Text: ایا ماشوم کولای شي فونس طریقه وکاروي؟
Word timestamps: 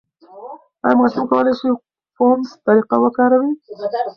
ایا 0.85 0.97
ماشوم 0.99 1.23
کولای 1.31 1.53
شي 1.59 1.69
فونس 2.15 2.49
طریقه 2.65 2.95
وکاروي؟ 3.03 3.51